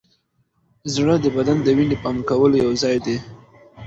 [0.93, 3.17] زړه د بدن د وینې پمپ کولو یوځای دی.